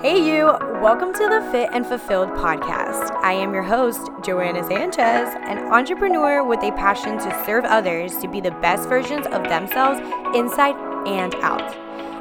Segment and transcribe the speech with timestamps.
[0.00, 0.44] Hey, you!
[0.80, 3.10] Welcome to the Fit and Fulfilled podcast.
[3.24, 8.28] I am your host, Joanna Sanchez, an entrepreneur with a passion to serve others to
[8.28, 9.98] be the best versions of themselves
[10.36, 10.76] inside
[11.08, 11.74] and out.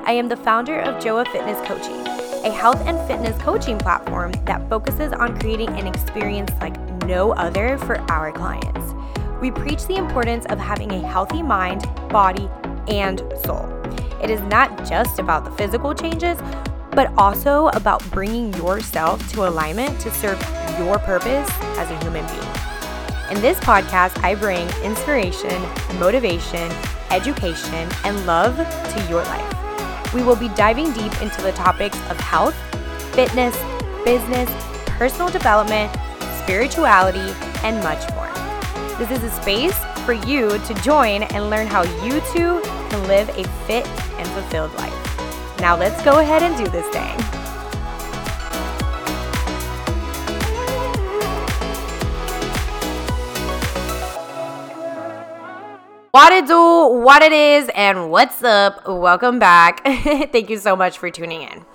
[0.08, 2.01] I am the founder of Joa Fitness Coaching,
[2.44, 7.78] a health and fitness coaching platform that focuses on creating an experience like no other
[7.78, 8.96] for our clients.
[9.39, 12.49] We preach the importance of having a healthy mind, body,
[12.87, 13.69] and soul.
[14.19, 16.39] It is not just about the physical changes,
[16.98, 20.41] but also about bringing yourself to alignment to serve
[20.79, 21.47] your purpose
[21.77, 22.51] as a human being.
[23.29, 25.61] In this podcast, I bring inspiration,
[25.99, 26.71] motivation,
[27.11, 30.11] education, and love to your life.
[30.11, 32.55] We will be diving deep into the topics of health,
[33.13, 33.55] fitness,
[34.03, 34.49] business,
[34.97, 35.95] personal development,
[36.41, 37.31] spirituality,
[37.63, 38.33] and much more.
[38.97, 43.29] This is a space for you to join and learn how you too can live
[43.38, 45.06] a fit and fulfilled life.
[45.59, 47.38] Now let's go ahead and do this thing.
[56.11, 58.88] What it do, what it is, and what's up?
[58.88, 59.83] Welcome back.
[59.85, 61.66] Thank you so much for tuning in.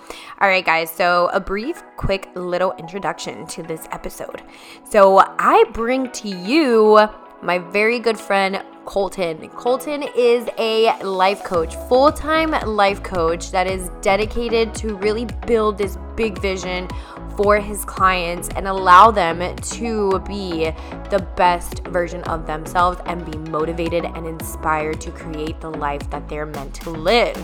[0.41, 4.41] All right, guys, so a brief, quick little introduction to this episode.
[4.89, 7.07] So, I bring to you
[7.41, 9.49] my very good friend Colton.
[9.49, 15.77] Colton is a life coach, full time life coach that is dedicated to really build
[15.77, 16.87] this big vision
[17.37, 20.71] for his clients and allow them to be
[21.09, 26.27] the best version of themselves and be motivated and inspired to create the life that
[26.29, 27.35] they're meant to live.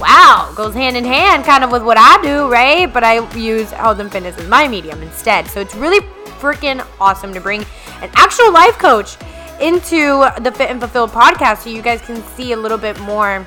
[0.00, 2.92] Wow, goes hand in hand kind of with what I do, right?
[2.92, 5.48] But I use health and fitness as my medium instead.
[5.48, 6.00] So it's really
[6.38, 7.62] freaking awesome to bring
[8.00, 9.16] an actual life coach
[9.60, 13.46] into the Fit and Fulfilled podcast so you guys can see a little bit more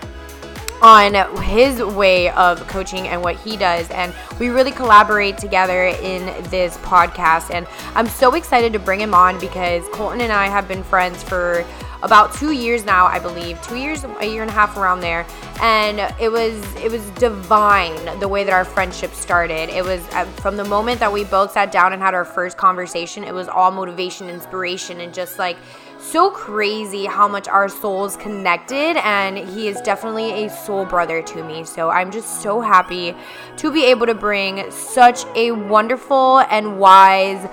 [0.81, 3.89] on his way of coaching and what he does.
[3.91, 7.53] And we really collaborate together in this podcast.
[7.53, 11.21] And I'm so excited to bring him on because Colton and I have been friends
[11.21, 11.65] for
[12.03, 15.25] about two years now, I believe, two years, a year and a half around there,
[15.61, 19.69] and it was it was divine the way that our friendship started.
[19.69, 22.57] It was uh, from the moment that we both sat down and had our first
[22.57, 23.23] conversation.
[23.23, 25.57] It was all motivation, inspiration, and just like
[26.01, 31.43] so crazy how much our souls connected and he is definitely a soul brother to
[31.43, 33.15] me so i'm just so happy
[33.55, 37.47] to be able to bring such a wonderful and wise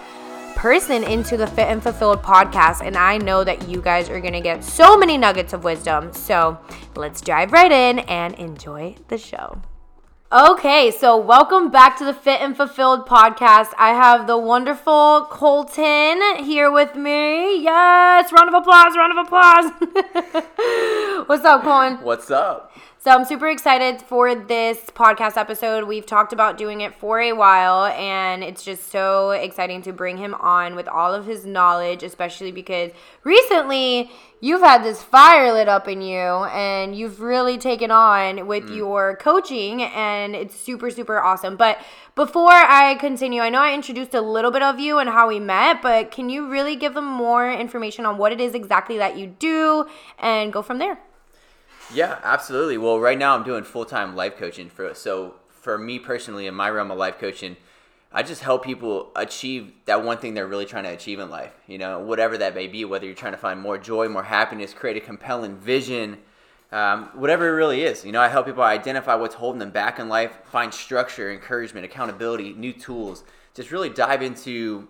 [0.59, 2.85] person into the Fit and Fulfilled podcast.
[2.85, 6.13] And I know that you guys are going to get so many nuggets of wisdom.
[6.13, 6.59] So
[6.97, 9.63] let's dive right in and enjoy the show.
[10.31, 13.73] Okay, so welcome back to the Fit and Fulfilled podcast.
[13.79, 17.63] I have the wonderful Colton here with me.
[17.63, 19.73] Yes, round of applause, round of applause.
[21.29, 22.05] What's up, Colton?
[22.05, 22.71] What's up?
[23.01, 25.87] So I'm super excited for this podcast episode.
[25.87, 30.17] We've talked about doing it for a while, and it's just so exciting to bring
[30.17, 32.91] him on with all of his knowledge, especially because
[33.23, 34.11] recently
[34.41, 38.77] you've had this fire lit up in you and you've really taken on with mm.
[38.77, 41.57] your coaching, and it's super, super awesome.
[41.57, 41.79] But
[42.17, 45.39] before I continue, I know I introduced a little bit of you and how we
[45.39, 49.17] met, but can you really give them more information on what it is exactly that
[49.17, 49.87] you do
[50.19, 50.99] and go from there?
[51.93, 52.77] Yeah, absolutely.
[52.77, 56.55] Well, right now I'm doing full time life coaching for so for me personally in
[56.55, 57.57] my realm of life coaching,
[58.13, 61.53] I just help people achieve that one thing they're really trying to achieve in life.
[61.67, 64.73] You know, whatever that may be, whether you're trying to find more joy, more happiness,
[64.73, 66.19] create a compelling vision,
[66.73, 68.05] um, whatever it really is.
[68.05, 71.85] You know, I help people identify what's holding them back in life, find structure, encouragement,
[71.85, 73.25] accountability, new tools.
[73.55, 74.89] Just really dive into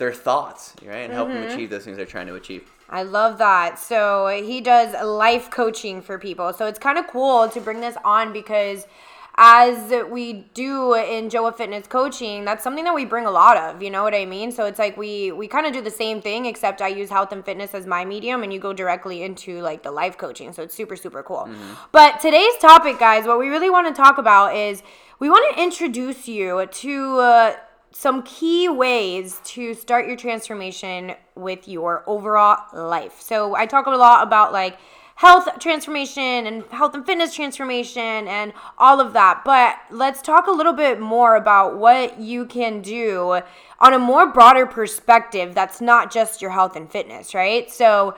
[0.00, 1.42] their thoughts, right, and help mm-hmm.
[1.42, 2.68] them achieve those things they're trying to achieve.
[2.88, 3.78] I love that.
[3.78, 6.52] So he does life coaching for people.
[6.52, 8.86] So it's kind of cool to bring this on because
[9.36, 13.80] as we do in Joa Fitness coaching, that's something that we bring a lot of.
[13.80, 14.50] You know what I mean?
[14.50, 17.30] So it's like we we kind of do the same thing, except I use health
[17.30, 20.52] and fitness as my medium, and you go directly into like the life coaching.
[20.52, 21.46] So it's super super cool.
[21.48, 21.74] Mm-hmm.
[21.92, 24.82] But today's topic, guys, what we really want to talk about is
[25.20, 27.18] we want to introduce you to.
[27.18, 27.56] Uh,
[27.92, 33.20] some key ways to start your transformation with your overall life.
[33.20, 34.78] So I talk a lot about like
[35.16, 39.42] health transformation and health and fitness transformation and all of that.
[39.44, 43.42] But let's talk a little bit more about what you can do
[43.80, 47.70] on a more broader perspective that's not just your health and fitness, right?
[47.70, 48.16] So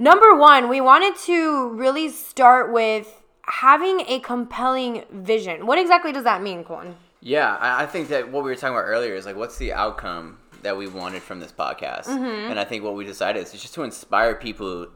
[0.00, 5.66] number 1, we wanted to really start with having a compelling vision.
[5.66, 6.96] What exactly does that mean, Quan?
[7.24, 10.38] Yeah, I think that what we were talking about earlier is like, what's the outcome
[10.62, 12.06] that we wanted from this podcast?
[12.06, 12.50] Mm-hmm.
[12.50, 14.88] And I think what we decided is just to inspire people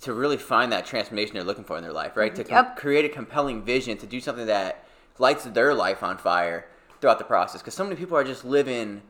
[0.00, 2.34] to really find that transformation they're looking for in their life, right?
[2.34, 2.76] To yep.
[2.76, 4.86] create a compelling vision, to do something that
[5.18, 6.66] lights their life on fire,
[7.04, 9.02] throughout the process because so many people are just living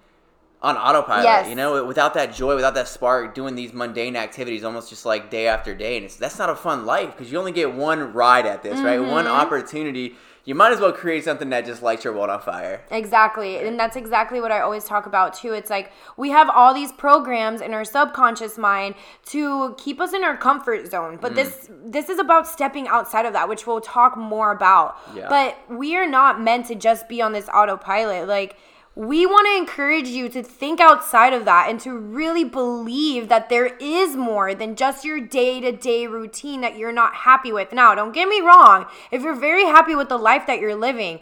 [0.60, 1.22] on autopilot.
[1.22, 1.48] Yes.
[1.48, 5.30] You know, without that joy, without that spark, doing these mundane activities almost just like
[5.30, 8.12] day after day, and it's that's not a fun life because you only get one
[8.12, 8.98] ride at this, right?
[8.98, 9.34] One Mm-hmm.
[9.34, 10.16] opportunity.
[10.44, 12.82] You might as well create something that just lights your world on fire.
[12.90, 13.58] Exactly.
[13.58, 15.52] And that's exactly what I always talk about too.
[15.52, 18.94] It's like we have all these programs in our subconscious mind
[19.26, 21.18] to keep us in our comfort zone.
[21.20, 21.36] But mm.
[21.36, 24.98] this this is about stepping outside of that, which we'll talk more about.
[25.14, 25.28] Yeah.
[25.28, 28.28] But we are not meant to just be on this autopilot.
[28.28, 28.56] Like
[28.96, 33.48] we want to encourage you to think outside of that and to really believe that
[33.48, 37.72] there is more than just your day to day routine that you're not happy with.
[37.72, 38.86] Now, don't get me wrong.
[39.10, 41.20] If you're very happy with the life that you're living,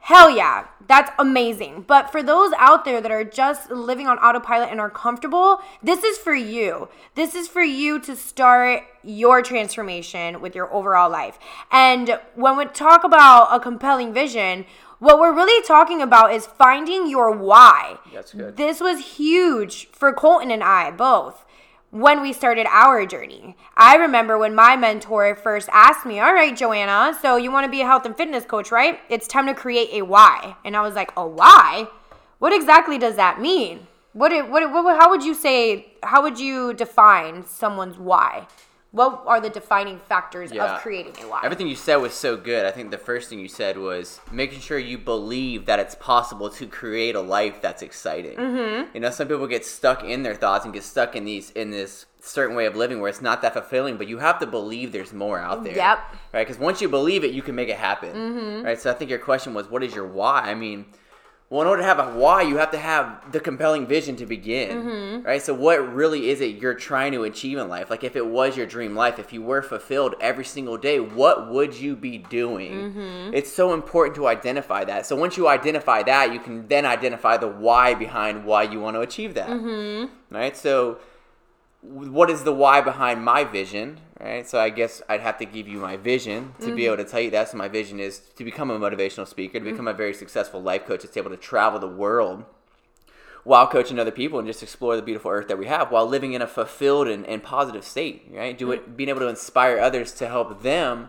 [0.00, 1.84] Hell yeah, that's amazing.
[1.86, 6.02] But for those out there that are just living on autopilot and are comfortable, this
[6.02, 6.88] is for you.
[7.14, 11.38] This is for you to start your transformation with your overall life.
[11.70, 14.64] And when we talk about a compelling vision,
[14.98, 17.98] what we're really talking about is finding your why.
[18.12, 18.56] That's good.
[18.56, 21.44] This was huge for Colton and I both
[21.90, 23.56] when we started our journey.
[23.76, 27.70] I remember when my mentor first asked me, All right, Joanna, so you want to
[27.70, 28.98] be a health and fitness coach, right?
[29.08, 30.56] It's time to create a why.
[30.64, 31.88] And I was like, A why?
[32.38, 33.86] What exactly does that mean?
[34.12, 38.46] What, it- what, what, how would you say, how would you define someone's why?
[38.90, 40.76] What are the defining factors Yeah.
[40.76, 41.40] of creating a why?
[41.44, 42.64] Everything you said was so good.
[42.64, 46.48] I think the first thing you said was making sure you believe that it's possible
[46.50, 48.38] to create a life that's exciting.
[48.38, 48.94] Mm-hmm.
[48.94, 51.70] You know, some people get stuck in their thoughts and get stuck in these in
[51.70, 53.98] this certain way of living where it's not that fulfilling.
[53.98, 55.76] But you have to believe there's more out there.
[55.76, 55.98] Yep.
[56.32, 56.46] Right?
[56.46, 58.62] Because once you believe it, you can make it happen.
[58.64, 58.80] Right.
[58.80, 60.40] So I think your question was, what is your why?
[60.42, 60.86] I mean.
[61.50, 64.26] Well, in order to have a why, you have to have the compelling vision to
[64.26, 65.26] begin, mm-hmm.
[65.26, 65.40] right?
[65.40, 67.88] So, what really is it you're trying to achieve in life?
[67.88, 71.50] Like, if it was your dream life, if you were fulfilled every single day, what
[71.50, 72.72] would you be doing?
[72.72, 73.34] Mm-hmm.
[73.34, 75.06] It's so important to identify that.
[75.06, 78.96] So, once you identify that, you can then identify the why behind why you want
[78.96, 80.34] to achieve that, mm-hmm.
[80.34, 80.54] right?
[80.54, 80.98] So,
[81.88, 84.48] what is the why behind my vision right?
[84.48, 86.86] So i guess i'd have to give you my vision to be mm.
[86.86, 87.48] able to tell you that.
[87.48, 89.70] So my vision is to become a motivational speaker to mm.
[89.70, 92.44] become a very successful life coach that's able to travel the world
[93.44, 96.34] while coaching other people and just explore the beautiful earth that we have while living
[96.34, 98.58] in a fulfilled and, and positive state right?
[98.58, 98.74] Do mm.
[98.74, 101.08] it being able to inspire others to help them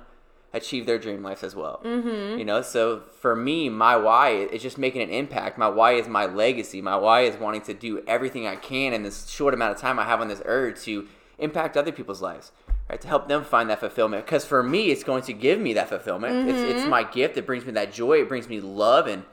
[0.54, 1.82] achieve their dream lives as well.
[1.84, 2.40] Mm-hmm.
[2.40, 5.58] you know so for me my why is just making an impact.
[5.58, 6.82] My why is my legacy.
[6.82, 10.00] My why is wanting to do everything i can in this short amount of time
[10.00, 11.08] i have on this earth to
[11.38, 12.52] impact other people's lives
[12.90, 13.00] right?
[13.02, 14.26] To help them find that fulfillment.
[14.26, 16.50] Because for me it's going to give me that fulfillment.
[16.50, 17.38] It's, it's my gift.
[17.38, 18.22] It brings me that joy.
[18.22, 19.06] It brings me love.
[19.06, 19.24] And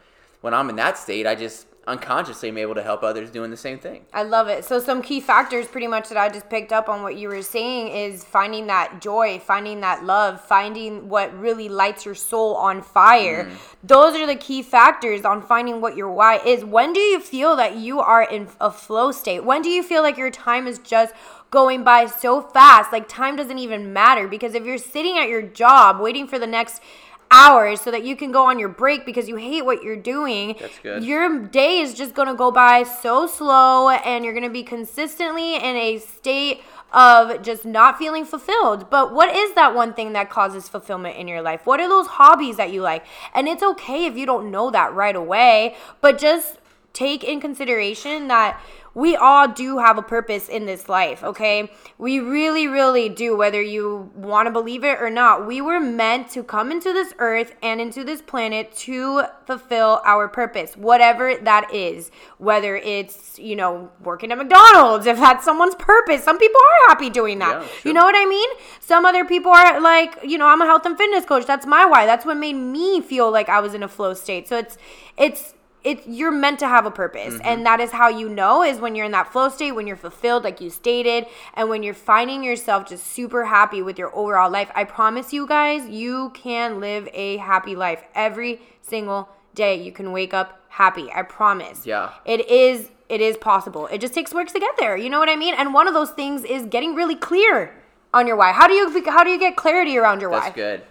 [0.40, 3.56] when i'm in that state i just unconsciously am able to help others doing the
[3.56, 4.64] same thing I love it.
[4.64, 7.42] So some key factors pretty much that I just picked up on what you were
[7.42, 12.82] saying is finding that joy, finding that love, finding what really lights your soul on
[12.82, 13.44] fire.
[13.44, 13.56] Mm-hmm.
[13.84, 16.64] Those are the key factors on finding what your why is.
[16.64, 19.44] When do you feel that you are in a flow state?
[19.44, 21.14] When do you feel like your time is just
[21.50, 22.92] going by so fast?
[22.92, 26.46] Like time doesn't even matter because if you're sitting at your job waiting for the
[26.46, 26.82] next
[27.30, 30.56] hours so that you can go on your break because you hate what you're doing
[30.60, 31.04] That's good.
[31.04, 34.62] your day is just going to go by so slow and you're going to be
[34.62, 36.60] consistently in a state
[36.92, 38.88] of just not feeling fulfilled.
[38.90, 41.66] But what is that one thing that causes fulfillment in your life?
[41.66, 43.04] What are those hobbies that you like?
[43.34, 46.58] And it's okay if you don't know that right away, but just
[46.92, 48.60] take in consideration that
[48.96, 51.70] we all do have a purpose in this life, okay?
[51.98, 55.46] We really, really do, whether you want to believe it or not.
[55.46, 60.28] We were meant to come into this earth and into this planet to fulfill our
[60.28, 62.10] purpose, whatever that is.
[62.38, 66.24] Whether it's, you know, working at McDonald's, if that's someone's purpose.
[66.24, 67.60] Some people are happy doing that.
[67.60, 68.48] Yeah, You know what I mean?
[68.80, 71.44] Some other people are like, you know, I'm a health and fitness coach.
[71.44, 72.06] That's my why.
[72.06, 74.48] That's what made me feel like I was in a flow state.
[74.48, 74.78] So it's,
[75.18, 75.52] it's,
[75.88, 77.48] it's you're meant to have a purpose Mm-hmm.
[77.50, 80.02] and that is how you know is when you're in that flow state when you're
[80.08, 81.22] fulfilled like you stated
[81.54, 85.46] and when you're finding yourself just super happy with your overall life i promise you
[85.46, 88.52] guys you can live a happy life every
[88.82, 89.20] single
[89.54, 92.10] day you can wake up happy i promise Yeah.
[92.24, 95.28] it is it is possible it just takes work to get there you know what
[95.28, 97.72] i mean and one of those things is getting really clear
[98.12, 100.40] on your why how do you how do you get clarity around your why?
[100.40, 100.82] That's why good.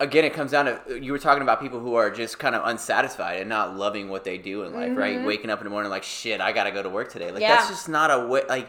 [0.00, 2.64] Again, it comes down to you were talking about people who are just kind of
[2.64, 5.24] unsatisfied and not loving what they do in life, right?
[5.24, 7.26] Waking up in the morning like, shit, I gotta go to work today.
[7.32, 7.42] Like Mm-hmm.
[7.42, 7.56] Yeah.
[7.56, 8.42] that's just not a way.
[8.48, 8.68] Like,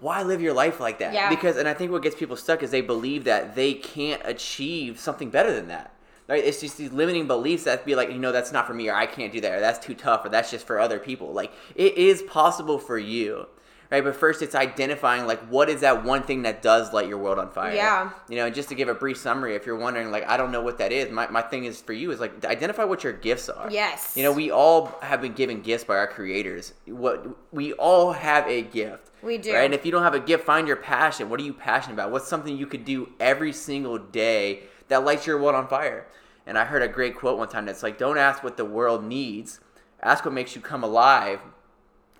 [0.00, 1.14] why live your life like that?
[1.14, 1.28] Yeah.
[1.30, 4.98] Because, and I think what gets people stuck is they believe that they can't achieve
[4.98, 5.92] something better than that.
[6.26, 6.42] Right?
[6.42, 8.94] It's just these limiting beliefs that be like, you know, that's not for me, or
[8.94, 11.32] I can't do that, or that's too tough, or that's just for other people.
[11.32, 13.46] Like, it is possible for you.
[13.90, 14.02] Right?
[14.02, 17.38] But first, it's identifying like what is that one thing that does light your world
[17.38, 17.74] on fire.
[17.74, 18.10] Yeah.
[18.28, 20.52] You know, and just to give a brief summary, if you're wondering, like, I don't
[20.52, 23.12] know what that is, my, my thing is for you is like identify what your
[23.12, 23.70] gifts are.
[23.70, 24.16] Yes.
[24.16, 26.72] You know, we all have been given gifts by our creators.
[26.86, 29.10] What we all have a gift.
[29.22, 29.54] We do.
[29.54, 29.64] Right?
[29.64, 31.30] And if you don't have a gift, find your passion.
[31.30, 32.10] What are you passionate about?
[32.10, 36.06] What's something you could do every single day that lights your world on fire?
[36.46, 39.02] And I heard a great quote one time that's like, don't ask what the world
[39.02, 39.60] needs,
[40.02, 41.40] ask what makes you come alive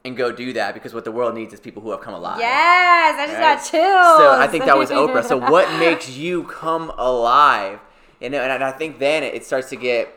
[0.04, 2.38] and go do that because what the world needs is people who have come alive.
[2.38, 3.40] Yes, I just Right?
[3.40, 4.18] got chills.
[4.18, 5.24] So I think that was Oprah.
[5.24, 7.80] So what makes you come alive?
[8.20, 10.08] And, and I think then it starts to get,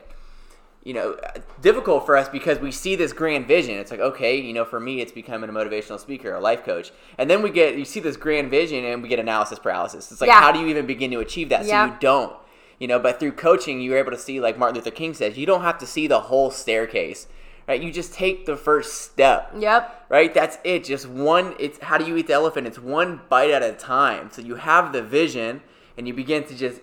[0.83, 1.17] you know,
[1.61, 3.75] difficult for us because we see this grand vision.
[3.77, 6.91] It's like, okay, you know, for me, it's becoming a motivational speaker, a life coach.
[7.17, 10.11] And then we get, you see this grand vision and we get analysis paralysis.
[10.11, 10.39] It's like, Yeah.
[10.41, 11.65] how do you even begin to achieve that?
[11.65, 12.35] So you don't.
[12.79, 15.45] You know, but through coaching, you're able to see, like Martin Luther King says, you
[15.47, 17.25] don't have to see the whole staircase,
[17.67, 17.81] right?
[17.81, 20.05] You just take the first step Yep.
[20.09, 23.51] right that's it just one it's how do you eat the elephant it's one bite
[23.51, 25.61] at a time so you have the vision
[25.97, 26.81] and you begin to just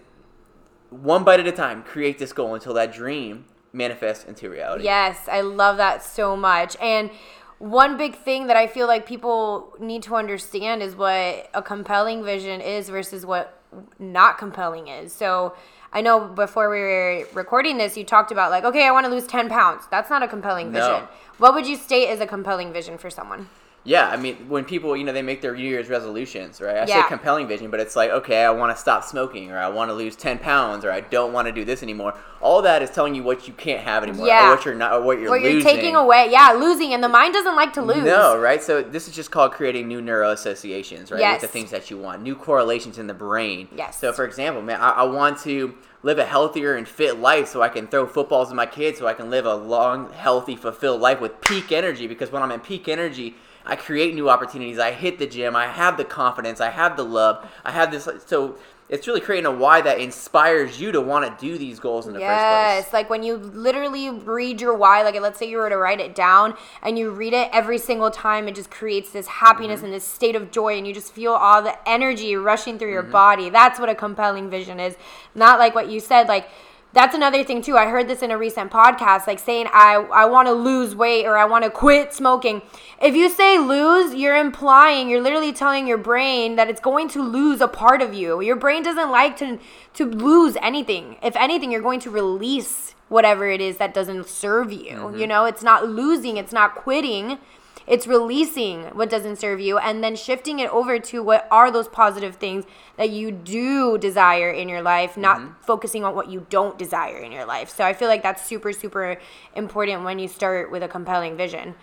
[0.90, 5.28] one bite at a time create this goal until that dream manifests into reality Yes,
[5.28, 6.76] I love that so much.
[6.80, 7.10] And
[7.58, 12.22] one big thing that I feel like people need to understand is what a compelling
[12.24, 13.58] vision is versus what
[13.98, 15.12] not compelling is.
[15.12, 15.54] So
[15.94, 19.10] I know before we were recording this, you talked about like, okay, I want to
[19.10, 19.84] lose 10 pounds.
[19.90, 20.80] That's not a compelling No.
[20.80, 21.08] vision.
[21.38, 23.48] What would you state as a compelling vision for someone?
[23.86, 26.86] Yeah i mean when people you know they make their new year's resolutions right i
[26.86, 27.02] Yeah.
[27.02, 29.90] say compelling vision but it's like okay i want to stop smoking or i want
[29.90, 32.90] to lose 10 pounds or i don't want to do this anymore all that is
[32.90, 34.48] telling you what you can't have anymore Yeah.
[34.48, 36.28] or what you're not or what you're What you're taking away.
[36.30, 36.92] Yeah, losing.
[36.92, 38.04] And the mind doesn't like to lose.
[38.04, 38.62] No, right?
[38.62, 41.20] So this is just called creating new neural associations, right?
[41.20, 41.40] Yes.
[41.40, 43.68] With the things that you want, new correlations in the brain.
[43.74, 43.98] Yes.
[43.98, 47.62] So, for example, man, I, I want to live a healthier and fit life so
[47.62, 51.00] I can throw footballs at my kids, so I can live a long, healthy, fulfilled
[51.00, 52.06] life with peak energy.
[52.06, 53.36] Because when I'm in peak energy,
[53.66, 54.78] I create new opportunities.
[54.78, 55.56] I hit the gym.
[55.56, 56.60] I have the confidence.
[56.60, 57.48] I have the love.
[57.64, 58.08] I have this.
[58.26, 58.58] So
[58.90, 62.12] it's really creating a why that inspires you to want to do these goals in
[62.12, 62.84] the Yes, first place.
[62.86, 66.00] Yes, like when you literally read your why, like let's say you were to write
[66.00, 69.86] it down and you read it every single time, it just creates this happiness Mm-hmm.
[69.86, 73.02] and this state of joy, and you just feel all the energy rushing through your
[73.02, 73.12] Mm-hmm.
[73.12, 73.48] body.
[73.50, 74.96] That's what a compelling vision is.
[75.34, 76.48] Not like what you said, like.
[76.94, 77.76] That's another thing too.
[77.76, 81.26] I heard this in a recent podcast, like saying I I want to lose weight
[81.26, 82.62] or I want to quit smoking.
[83.02, 87.22] If you say lose, you're implying you're literally telling your brain that it's going to
[87.22, 88.40] lose a part of you.
[88.40, 89.58] Your brain doesn't like to
[89.94, 91.16] to lose anything.
[91.20, 94.96] If anything, you're going to release whatever it is that doesn't serve you.
[94.96, 95.18] Mm-hmm.
[95.18, 97.38] You know, it's not losing, it's not quitting.
[97.86, 101.88] It's releasing what doesn't serve you and then shifting it over to what are those
[101.88, 102.64] positive things
[102.96, 105.52] that you do desire in your life, not mm-hmm.
[105.60, 107.68] focusing on what you don't desire in your life.
[107.68, 109.18] So I feel like that's super, super
[109.54, 111.74] important when you start with a compelling vision.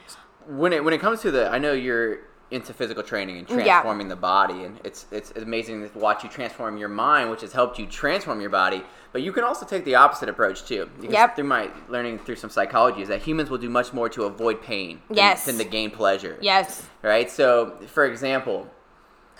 [0.48, 3.56] when it when it comes to the I know you're into physical training and Yeah.
[3.64, 7.54] transforming the body and it's it's amazing to watch you transform your mind which has
[7.54, 10.90] helped you transform your body but you can also take the opposite approach too.
[11.00, 11.36] Because Yep.
[11.36, 14.62] through my learning through some psychology is that humans will do much more to avoid
[14.62, 15.46] pain than, Yes.
[15.46, 16.38] than to gain pleasure.
[16.42, 16.84] Yes.
[17.02, 17.30] right?
[17.30, 18.68] So for example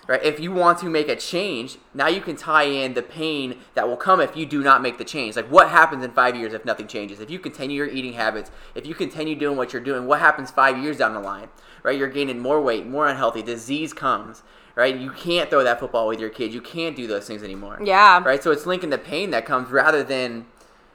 [0.08, 3.56] right if you want to make a change now you can tie in the pain
[3.74, 5.36] that will come if you do not make the change.
[5.36, 7.20] Like what happens in five years if nothing changes?
[7.20, 10.50] If you continue your eating habits if you continue doing what you're doing what happens
[10.50, 11.48] five years down the line?
[11.84, 11.96] Right?
[11.98, 14.42] You're gaining more weight more unhealthy disease comes
[14.74, 17.78] right you can't throw that football with your kids you can't do those things anymore
[17.82, 18.22] Yeah.
[18.24, 20.46] right so it's linking the pain that comes rather than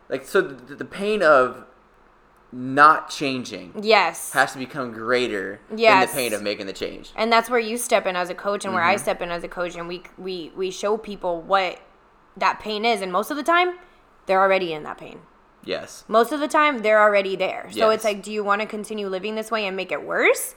[0.10, 1.66] like so the, the pain of
[2.52, 4.32] not changing Yes.
[4.32, 6.08] has to become greater Yes.
[6.08, 8.36] than the pain of making the change and that's where you step in as a
[8.36, 8.94] coach and where Mm-hmm.
[8.94, 11.80] I step in as a coach and we we we show people what
[12.38, 13.74] that pain is and most of the time
[14.28, 15.20] they're already in that pain.
[15.66, 17.68] yes Most of the time they're already there.
[17.72, 17.96] So Yes.
[17.96, 20.56] it's like do you want to continue living this way and make it worse?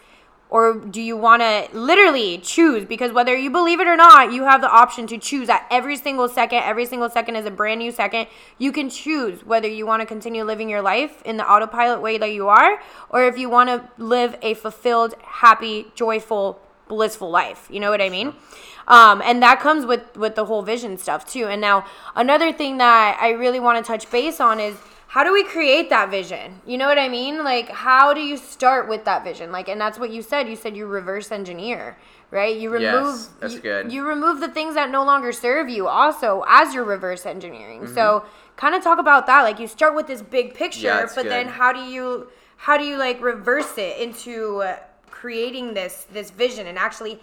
[0.51, 2.85] Or do you want to literally choose?
[2.85, 5.97] Because whether you believe it or not, you have the option to choose at every
[5.97, 6.65] single second.
[6.65, 8.27] Every single second is a brand new second.
[8.59, 12.19] You can choose whether you want to continue living your life in the autopilot way
[12.19, 12.81] that you are,
[13.11, 17.69] or if you want to live a fulfilled, happy, joyful, blissful life.
[17.71, 18.35] You know what I mean?
[18.89, 21.47] Um, and that comes with with the whole vision stuff too.
[21.47, 24.77] And now another thing that I really want to touch base on is
[25.11, 26.61] how do we create that vision?
[26.65, 27.43] You know what I mean?
[27.43, 29.51] Like how do you start with that vision?
[29.51, 30.49] Like and that's what you said.
[30.49, 31.99] You said you reverse engineer,
[32.31, 32.57] right?
[32.57, 33.93] You remove Yes, that's you, good.
[33.93, 37.81] You remove the things that no longer serve you also as you're reverse engineering.
[37.81, 37.95] Mm-hmm.
[37.95, 38.25] So
[38.55, 39.43] kind of talk about that.
[39.43, 42.85] Like you start with this big picture, Yeah, but then how do you how do
[42.85, 44.63] you like reverse it into
[45.11, 47.19] creating this this vision and actually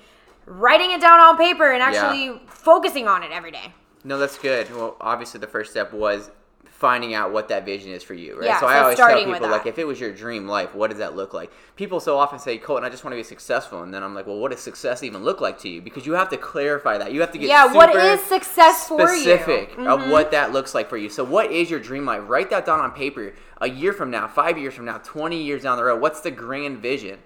[0.46, 3.74] writing it down on paper and actually focusing on it every day?
[4.04, 4.70] No, that's good.
[4.76, 6.32] Well, obviously, the first step was
[6.78, 8.46] finding out what that vision is for you, right?
[8.46, 10.92] Yeah, so I so always tell people like if it was your dream life, what
[10.92, 11.52] does that look like?
[11.76, 14.28] People so often say, Colton, I just want to be successful, and then I'm like,
[14.28, 15.82] well, what does success even look like to you?
[15.82, 17.12] Because you have to clarify that.
[17.12, 19.08] You have to get Yeah, what is success for you?
[19.08, 19.22] Mm-hmm.
[19.22, 21.10] specific of what that looks like for you.
[21.10, 22.22] So what is your dream life?
[22.28, 23.34] Write that down on paper.
[23.60, 26.30] A year from now, five years from now, twenty years down the road, what's the
[26.30, 27.18] grand vision?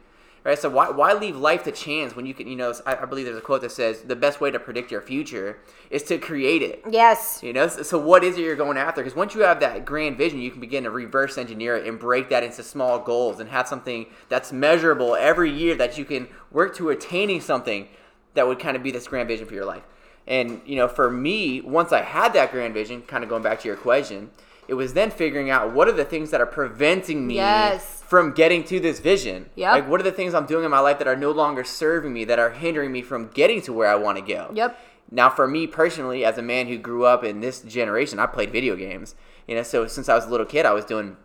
[0.44, 0.58] Right.
[0.58, 2.48] So why, why leave life to chance when you can?
[2.48, 4.90] You know, I, I believe there's a quote that says the best way to predict
[4.90, 5.60] your future
[5.92, 6.84] is to create it.
[6.90, 7.42] Yes.
[7.44, 9.04] You know, so, so what is it you're going after?
[9.04, 12.00] Because once you have that grand vision, you can begin to reverse engineer it and
[12.00, 16.28] break that into small goals and have something that's measurable every year that you can
[16.50, 17.88] work to attaining something
[18.34, 19.84] that would kind of be this grand vision for your life.
[20.26, 23.60] And you know, for me, once I had that grand vision, kind of going back
[23.62, 24.32] to your question,
[24.72, 28.02] it was then figuring out what are the things that are preventing me Yes.
[28.08, 29.50] from getting to this vision.
[29.56, 29.72] Yep.
[29.74, 32.14] Like, what are the things I'm doing in my life that are no longer serving
[32.14, 34.50] me, that are hindering me from getting to where I want to go?
[34.54, 34.80] Yep.
[35.12, 38.50] Now, for me personally, as a man who grew up in this generation, I played
[38.50, 39.14] video games.
[39.46, 41.18] You know, so since I was a little kid, I was doing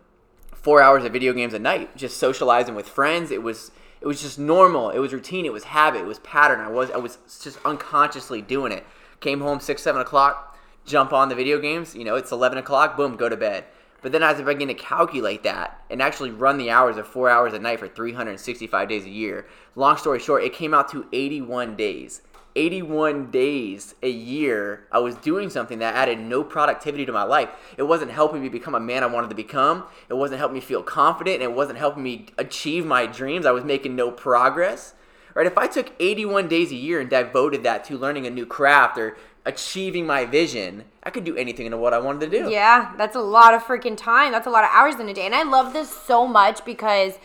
[0.53, 3.31] four hours of video games a night, just socializing with friends.
[3.31, 4.89] It was it was just normal.
[4.89, 5.45] It was routine.
[5.45, 6.01] It was habit.
[6.01, 6.59] It was pattern.
[6.59, 8.83] I was I was just unconsciously doing it.
[9.21, 10.56] Came home six seven o'clock,
[10.87, 11.95] jump on the video games.
[11.95, 12.97] You know, it's eleven o'clock.
[12.97, 13.65] Boom, go to bed.
[14.01, 17.29] But then as I begin to calculate that and actually run the hours of four
[17.29, 21.07] hours a night for 365 days a year, long story short, it came out to
[21.11, 22.21] 81 days.
[22.55, 27.49] 81 days a year, I was doing something that added no productivity to my life.
[27.77, 29.83] It wasn't helping me become a man I wanted to become.
[30.09, 31.41] It wasn't helping me feel confident.
[31.41, 33.45] And it wasn't helping me achieve my dreams.
[33.45, 34.93] I was making no progress.
[35.35, 35.45] Right?
[35.45, 38.97] If I took 81 days a year and devoted that to learning a new craft
[38.97, 39.17] or
[39.47, 42.51] achieving my vision, I could do anything into what I wanted to do.
[42.51, 44.33] Yeah, that's a lot of freaking time.
[44.33, 45.25] That's a lot of hours in a day.
[45.25, 47.17] And I love this so much because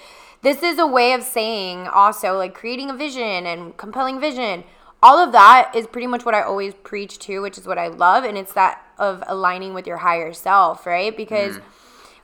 [0.43, 4.63] this is a way of saying also like creating a vision and compelling vision.
[5.03, 7.89] All of that is pretty much what I always preach to, which is what I
[7.89, 8.23] love.
[8.23, 11.17] And it's that of aligning with your higher self, right?
[11.17, 11.63] Because mm.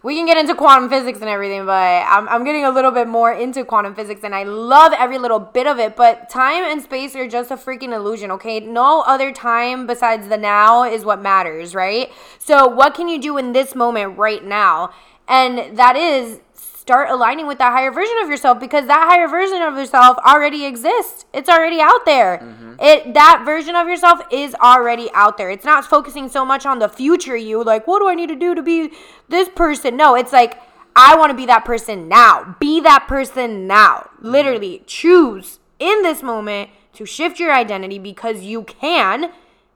[0.02, 3.09] We can get into quantum physics and everything, but I'm, I'm getting a little bit
[3.09, 5.97] more into quantum physics and I love every little bit of it.
[5.97, 8.61] But time and space are just a freaking illusion, okay?
[8.61, 12.12] No other time besides the now is what matters, right?
[12.38, 14.93] So, what can you do in this moment right now?
[15.26, 16.40] And that is
[16.88, 20.65] start aligning with that higher version of yourself because that higher version of yourself already
[20.65, 21.26] exists.
[21.34, 22.39] It's already out there.
[22.39, 22.76] Mm-hmm.
[22.80, 25.50] It that version of yourself is already out there.
[25.50, 28.34] It's not focusing so much on the future you like what do I need to
[28.34, 28.93] do to be
[29.28, 29.99] this person?
[29.99, 30.58] No, it's like
[30.97, 32.56] I want to be that person now.
[32.58, 34.08] Be that person now.
[34.17, 34.30] Mm-hmm.
[34.30, 39.30] Literally choose in this moment to shift your identity because you can.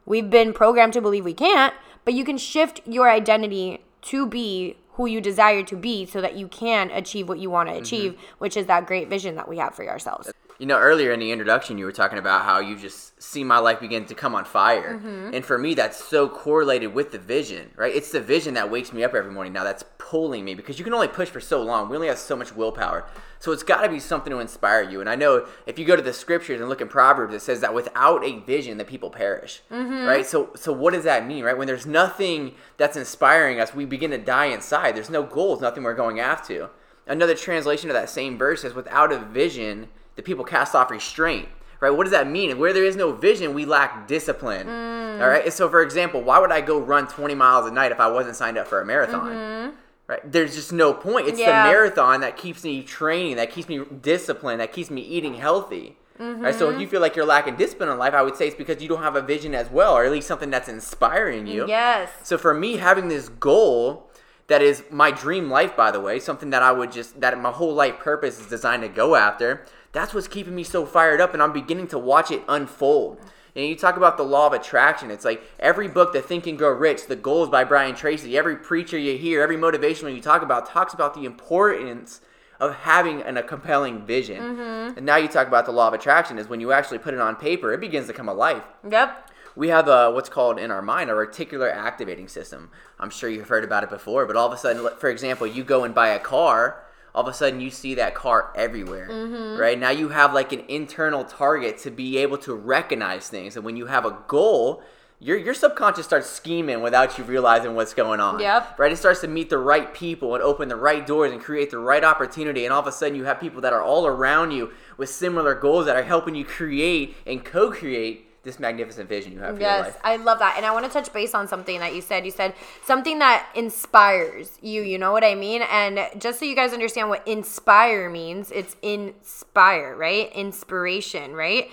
[0.06, 1.74] We've been programmed to believe we can't,
[2.06, 6.37] but you can shift your identity to be who you desire to be so that
[6.37, 7.83] you can achieve what you want to mm-hmm.
[7.83, 10.33] achieve, which is that great vision that we have for ourselves.
[10.58, 13.58] You know, earlier in the introduction, you were talking about how you just see my
[13.58, 14.94] life begin to come on fire.
[14.94, 15.34] Mm-hmm.
[15.34, 17.94] And for me, that's so correlated with the vision, right?
[17.94, 20.84] It's the vision that wakes me up every morning now that's pulling me because you
[20.84, 21.88] can only push for so long.
[21.88, 23.06] We only have so much willpower.
[23.38, 25.00] So it's got to be something to inspire you.
[25.00, 27.60] And I know if you go to the scriptures and look in Proverbs, it says
[27.60, 30.06] that without a vision, the people perish, mm-hmm.
[30.06, 30.24] right?
[30.26, 31.56] So, so what does that mean, right?
[31.56, 34.94] When there's nothing that's inspiring us, we begin to die inside.
[34.94, 36.70] There's no goals, nothing we're going after.
[37.06, 39.88] Another translation of that same verse is without a vision,
[40.22, 41.48] the people cast off restraint.
[41.80, 41.90] Right?
[41.90, 42.56] What does that mean?
[42.58, 44.68] Where there is no vision, we lack discipline.
[44.68, 45.20] Mm.
[45.20, 45.44] All right.
[45.44, 48.08] And so, for example, why would I go run 20 miles a night if I
[48.08, 49.32] wasn't signed up for a marathon?
[49.32, 49.76] Mm-hmm.
[50.06, 50.20] Right?
[50.24, 51.26] There's just no point.
[51.26, 51.64] It's Yeah.
[51.64, 55.96] the marathon that keeps me training, that keeps me disciplined, that keeps me eating healthy.
[56.20, 56.54] Right?
[56.54, 56.90] So if you mm-hmm.
[56.92, 59.16] feel like you're lacking discipline in life, I would say it's because you don't have
[59.16, 61.66] a vision as well, or at least something that's inspiring you.
[61.66, 62.11] Yes.
[62.22, 64.08] So for me, having this goal
[64.46, 67.50] that is my dream life, by the way, something that I would just that my
[67.50, 69.64] whole life purpose is designed to go after.
[69.92, 73.20] That's what's keeping me so fired up, and I'm beginning to watch it unfold.
[73.55, 75.11] And you talk about the law of attraction.
[75.11, 78.57] It's like every book, The Think and Grow Rich, The Goals by Brian Tracy, every
[78.57, 82.22] preacher you hear, every motivational you talk about talks about the importance
[82.59, 84.59] of having an, a compelling vision.
[84.96, 87.20] And now you talk about the law of attraction is when you actually put it
[87.20, 89.31] on paper, it begins to come alive Yep.
[89.57, 92.70] we have uh, what's called in our mind a reticular activating system.
[92.98, 95.64] I'm sure you've heard about it before, but all of a sudden, for example, you
[95.64, 96.83] go and buy a car,
[97.14, 99.61] all of a sudden you see that car everywhere, mm-hmm.
[99.61, 99.79] right?
[99.79, 103.77] Now you have like an internal target to be able to recognize things, and when
[103.77, 104.83] you have a goal.
[105.25, 108.40] Your, your subconscious starts scheming without you realizing what's going on.
[108.40, 108.77] Yep.
[108.77, 108.90] Right?
[108.90, 111.79] It starts to meet the right people and open the right doors and create the
[111.79, 112.64] right opportunity.
[112.64, 115.55] And all of a sudden, you have people that are all around you with similar
[115.55, 119.61] goals that are helping you create and co create this magnificent vision you have for
[119.62, 119.98] your Yes, life.
[120.02, 120.55] I love that.
[120.57, 122.24] And I want to touch base on something that you said.
[122.24, 125.62] You said something that inspires you, you know what I mean?
[125.62, 130.33] And just so you guys understand what inspire means, it's inspire, right?
[130.35, 131.70] Inspiration, right?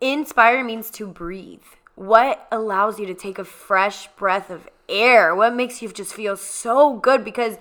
[0.00, 1.62] Inspire means to breathe.
[1.94, 5.34] What allows you to take a fresh breath of air?
[5.34, 7.24] What makes you just feel so good?
[7.24, 7.56] Because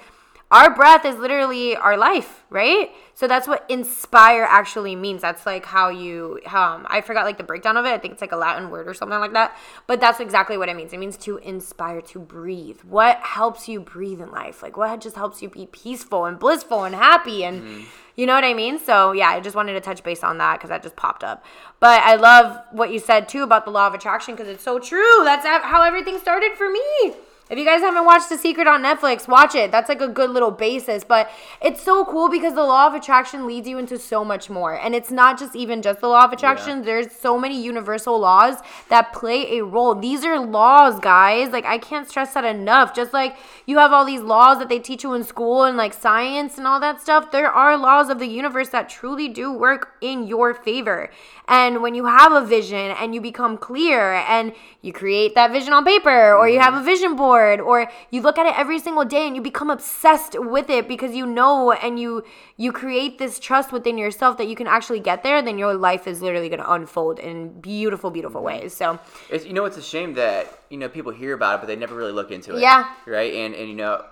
[0.53, 2.91] our breath is literally our life, right?
[3.15, 5.23] So that's what inspire actually means.
[5.23, 7.89] That's like how you um I forgot like the breakdown of it.
[7.89, 9.57] I think it's like a Latin word or something like that.
[9.87, 10.93] But that's exactly what it means.
[10.93, 12.81] It means to inspire, to breathe.
[12.87, 14.61] What helps you breathe in life?
[14.61, 17.81] Like what just helps you be peaceful and blissful and happy and mm-hmm.
[18.15, 18.77] you know what I mean?
[18.77, 21.43] So yeah, I just wanted to touch base on that because that just popped up.
[21.79, 24.77] But I love what you said too about the law of attraction because it's so
[24.77, 25.23] true.
[25.23, 27.15] That's how everything started for me.
[27.49, 29.69] If you guys haven't watched The Secret on Netflix, watch it.
[29.69, 31.03] That's like a good little basis.
[31.03, 31.29] But
[31.61, 34.79] it's so cool because the law of attraction leads you into so much more.
[34.79, 36.79] And it's not just even just the law of attraction.
[36.79, 36.85] Yeah.
[36.85, 39.93] There's so many universal laws that play a role.
[39.93, 41.49] These are laws, guys.
[41.49, 42.95] Like I can't stress that enough.
[42.95, 45.93] Just like you have all these laws that they teach you in school and like
[45.93, 49.95] science and all that stuff, there are laws of the universe that truly do work
[49.99, 51.11] in your favor.
[51.49, 55.73] And when you have a vision and you become clear and you create that vision
[55.73, 56.63] on paper or you mm-hmm.
[56.63, 59.69] have a vision board or you look at it every single day and you become
[59.69, 62.23] obsessed with it because you know and you
[62.57, 66.07] you create this trust within yourself that you can actually get there, then your life
[66.07, 68.73] is literally going to unfold in beautiful beautiful ways.
[68.73, 71.67] So it's, you know it's a shame that you know people hear about it but
[71.67, 72.61] they never really look into it.
[72.61, 72.89] Yeah.
[73.05, 73.33] Right?
[73.33, 74.03] And and you know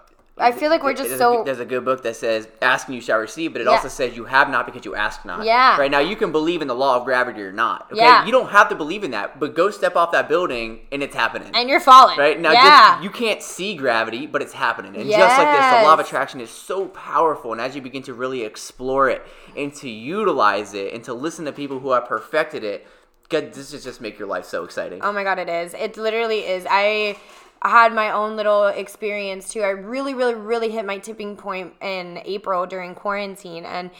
[0.41, 1.41] I feel like we're just there's so.
[1.41, 3.71] A, there's a good book that says, "Asking you shall receive," but it yeah.
[3.71, 5.77] also says, "You have not because you ask not." Yeah.
[5.77, 7.87] Right now, you can believe in the law of gravity or not.
[7.91, 8.01] Okay.
[8.01, 8.25] Yeah.
[8.25, 11.15] You don't have to believe in that, but go step off that building and it's
[11.15, 11.51] happening.
[11.53, 12.17] And you're falling.
[12.17, 12.93] Right now, yeah.
[12.93, 14.95] Just, you can't see gravity, but it's happening.
[14.95, 15.19] And yes.
[15.19, 17.51] just like this, the law of attraction is so powerful.
[17.51, 19.21] And as you begin to really explore it
[19.55, 22.87] and to utilize it and to listen to people who have perfected it,
[23.29, 24.99] God, this is just make your life so exciting.
[25.01, 25.73] Oh my God, it is.
[25.73, 26.67] It literally is.
[26.69, 27.17] I
[27.61, 29.61] I had my own little experience too.
[29.61, 33.91] I really, really, really hit my tipping point in April during quarantine, and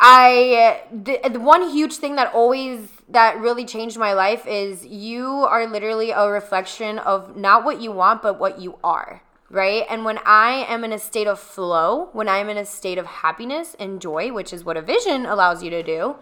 [0.00, 5.26] I the, the one huge thing that always that really changed my life is you
[5.26, 9.84] are literally a reflection of not what you want, but what you are right?
[9.88, 13.06] And when I am in a state of flow, when I'm in a state of
[13.06, 16.16] happiness and joy, which is what a vision allows you to do,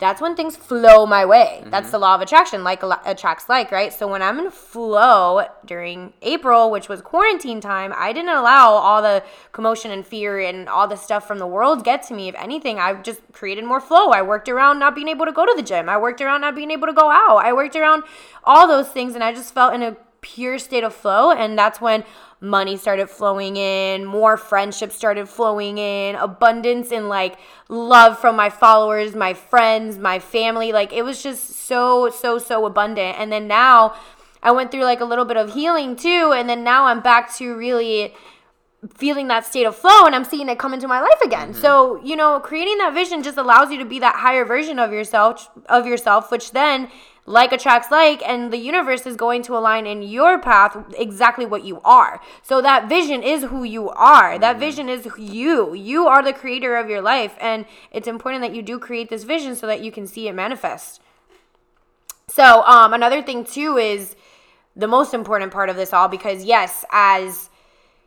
[0.00, 1.58] that's when things flow my way.
[1.60, 1.70] Mm-hmm.
[1.70, 3.92] That's the law of attraction, like attracts like, right?
[3.92, 9.02] So when I'm in flow during April, which was quarantine time, I didn't allow all
[9.02, 12.28] the commotion and fear and all the stuff from the world get to me.
[12.28, 14.08] If anything, I just created more flow.
[14.08, 15.88] I worked around not being able to go to the gym.
[15.88, 17.44] I worked around not being able to go out.
[17.44, 18.02] I worked around
[18.42, 21.80] all those things and I just felt in a pure state of flow and that's
[21.80, 22.04] when
[22.40, 27.36] money started flowing in, more friendships started flowing in, abundance and like
[27.68, 30.72] love from my followers, my friends, my family.
[30.72, 33.18] Like it was just so, so, so abundant.
[33.18, 33.94] And then now
[34.42, 36.32] I went through like a little bit of healing too.
[36.34, 38.14] And then now I'm back to really
[38.94, 41.52] feeling that state of flow and I'm seeing it come into my life again.
[41.52, 41.60] Mm-hmm.
[41.60, 44.92] So, you know, creating that vision just allows you to be that higher version of
[44.92, 46.90] yourself of yourself, which then
[47.26, 51.64] like attracts like and the universe is going to align in your path exactly what
[51.64, 54.60] you are so that vision is who you are that mm-hmm.
[54.60, 58.62] vision is you you are the creator of your life and it's important that you
[58.62, 61.00] do create this vision so that you can see it manifest
[62.26, 64.16] so um another thing too is
[64.74, 67.49] the most important part of this all because yes as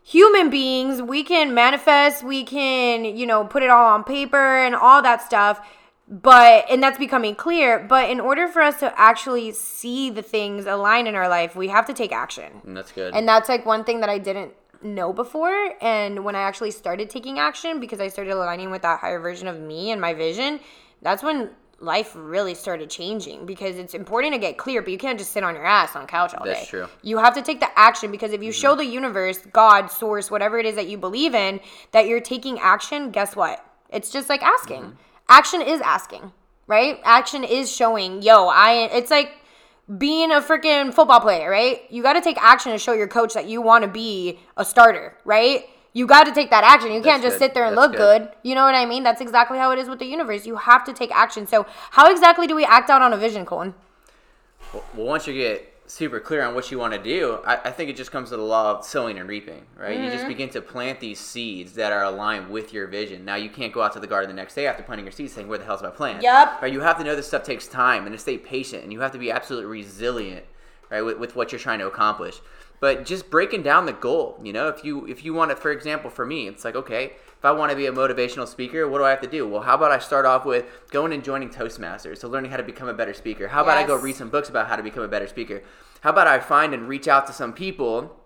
[0.03, 4.75] human beings we can manifest we can you know put it all on paper and
[4.75, 5.65] all that stuff
[6.09, 10.65] but and that's becoming clear but in order for us to actually see the things
[10.65, 12.61] align in our life we have to take action.
[12.65, 13.15] And that's good.
[13.15, 17.09] And that's like one thing that i didn't know before and when i actually started
[17.09, 20.59] taking action because i started aligning with that higher version of me and my vision
[21.01, 21.49] that's when
[21.83, 25.43] life really started changing because it's important to get clear but you can't just sit
[25.43, 28.11] on your ass on couch all day that's true you have to take the action
[28.11, 28.61] because if you mm-hmm.
[28.61, 31.59] show the universe god source whatever it is that you believe in
[31.91, 34.95] that you're taking action guess what it's just like asking mm-hmm
[35.29, 36.31] action is asking,
[36.67, 36.99] right?
[37.03, 39.31] Action is showing, yo, I it's like
[39.97, 41.81] being a freaking football player, right?
[41.89, 44.63] You got to take action to show your coach that you want to be a
[44.63, 45.65] starter, right?
[45.93, 46.91] You got to take that action.
[46.91, 47.45] You can't just good.
[47.45, 48.23] sit there and That's look good.
[48.23, 48.31] good.
[48.41, 49.03] You know what I mean?
[49.03, 50.45] That's exactly how it is with the universe.
[50.45, 51.45] You have to take action.
[51.45, 53.75] So, how exactly do we act out on a vision, Colton?
[54.73, 57.89] Well, once you get super clear on what you want to do, I, I, think
[57.89, 59.95] it just comes to the law of sowing and reaping, right?
[59.95, 60.03] Mm-hmm.
[60.05, 60.29] You just mm-hmm.
[60.29, 63.25] begin to plant these seeds that are aligned with your vision.
[63.25, 65.33] Now you can't go out to the garden the next day after planting your seeds
[65.33, 66.61] saying, "Where the hell's my plant?" Yep.
[66.61, 66.73] Right?
[66.73, 69.11] You have to know this stuff takes time and to stay patient, and you have
[69.11, 70.45] to be absolutely resilient,
[70.89, 72.39] right, with, with what you're trying to accomplish.
[72.83, 75.71] But just breaking down the goal, you know, if you if you want it, for
[75.71, 78.97] example, for me, it's like okay if I want to be a motivational speaker, what
[78.97, 79.47] do I have to do?
[79.47, 82.63] Well, how about I start off with going and joining Toastmasters, so learning how to
[82.63, 83.47] become a better speaker.
[83.47, 83.85] How about yes.
[83.85, 85.61] I go read some books about how to become a better speaker?
[86.01, 88.19] How about I find and reach out to some people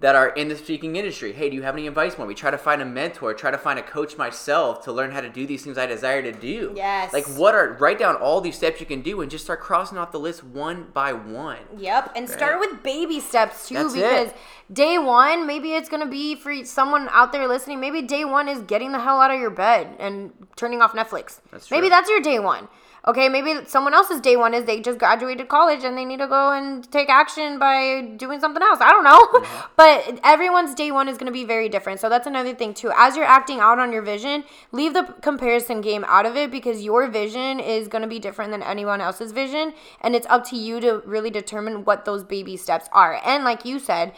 [0.00, 1.32] that are in the speaking industry.
[1.32, 3.56] Hey, do you have any advice for we Try to find a mentor, try to
[3.56, 6.74] find a coach myself to learn how to do these things I desire to do.
[6.76, 7.14] Yes.
[7.14, 9.96] Like what are write down all these steps you can do and just start crossing
[9.96, 11.58] off the list one by one.
[11.78, 14.74] Yep, and start with baby steps too That's because it.
[14.74, 17.80] day one, maybe it's gonna be for someone out there listening.
[17.80, 21.40] Maybe day one is getting the hell out of your bed and turning off Netflix.
[21.50, 22.68] That's maybe that's your day one.
[23.08, 26.26] Okay, maybe someone else's day one is they just graduated college and they need to
[26.26, 28.80] go and take action by doing something else.
[28.80, 29.20] I don't know.
[29.20, 29.66] Mm-hmm.
[29.76, 32.00] but everyone's day one is going to be very different.
[32.00, 32.90] So that's another thing, too.
[32.96, 34.42] As you're acting out on your vision,
[34.72, 38.50] leave the comparison game out of it because your vision is going to be different
[38.50, 39.72] than anyone else's vision.
[40.00, 43.20] And it's up to you to really determine what those baby steps are.
[43.24, 44.14] And like you said,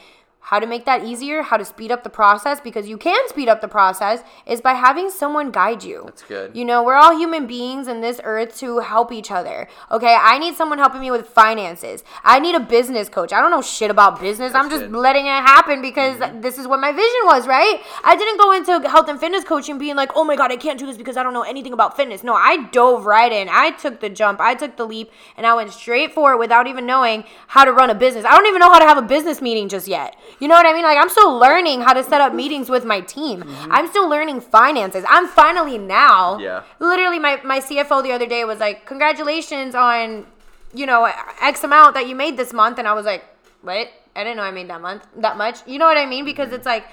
[0.49, 3.49] how to make that easier, how to speed up the process, because you can speed
[3.49, 6.05] up the process, is by having someone guide you.
[6.07, 6.57] That's good.
[6.57, 9.69] You know, we're all human beings in this earth to help each other.
[9.91, 12.03] Okay, I need someone helping me with finances.
[12.25, 13.31] I need a business coach.
[13.31, 14.55] I don't know shit about business.
[14.55, 14.91] I'm just good.
[14.91, 14.97] Mm-hmm.
[14.97, 17.83] letting it happen because this is what my vision was, right?
[18.03, 20.79] I didn't go into health and fitness coaching being like, oh my God, I can't
[20.79, 22.25] do this because I don't know anything about fitness.
[22.25, 23.51] No, I dove right in.
[23.51, 26.67] I took the jump, I took the leap, and I went straight for it without
[26.67, 28.25] even knowing how to run a business.
[28.25, 30.17] I don't even know how to have a business meeting just yet.
[30.41, 30.83] You know what I mean?
[30.85, 33.43] Like, I'm still learning how to set up meetings with my team.
[33.43, 33.73] Mm-hmm.
[33.73, 35.05] I'm still learning finances.
[35.09, 36.63] I'm finally now Yeah.
[36.79, 40.27] literally my, my cfo the other day was like congratulations on
[40.75, 43.25] you know x amount that you made this month and i was like
[43.63, 46.25] what i didn't know i made that month that much you know what i mean
[46.25, 46.57] because mm-hmm.
[46.57, 46.85] it's like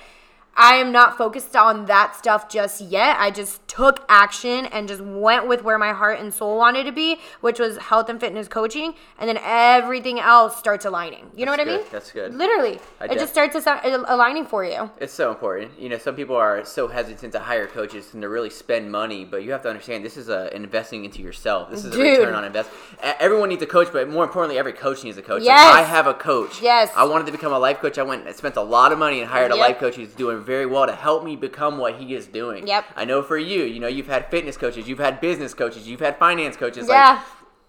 [0.58, 5.02] i am not focused on that stuff just yet i just took action and just
[5.02, 8.48] went with where my heart and soul wanted to be which was health and fitness
[8.48, 11.86] coaching and then everything else starts aligning you know what That's i mean.
[11.92, 12.34] That's good.
[12.36, 15.72] literally I it def- just starts aligning for you It's so important.
[15.80, 19.26] You know, some people are so hesitant to hire coaches and to really spend money,
[19.26, 21.70] but you have to understand this is a investing into yourself.
[21.70, 22.70] This is a return on invest.
[23.02, 25.40] Everyone needs a coach, but more importantly, every coach needs a coach.
[25.42, 25.76] Like, Yes.
[25.76, 26.62] I have a coach.
[26.62, 26.92] Yes.
[26.96, 27.98] I wanted to become a life coach.
[27.98, 29.68] I went and spent a lot of money and hired a Yep.
[29.68, 32.68] life coach who's doing very well to help me become what he is doing.
[32.68, 32.86] Yep.
[32.96, 36.00] I know for you, you know, you've had fitness coaches, you've had business coaches, you've
[36.00, 36.88] had finance coaches.
[36.88, 37.24] yeah Like,